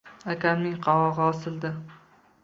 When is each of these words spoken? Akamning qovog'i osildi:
Akamning 0.31 0.79
qovog'i 0.87 1.21
osildi: 1.25 1.71